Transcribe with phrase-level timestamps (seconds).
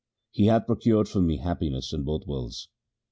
[0.31, 2.69] He hath procured for me happiness in both worlds.